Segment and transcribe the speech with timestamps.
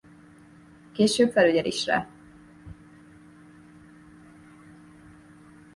[0.91, 2.07] Később felügyel is rá.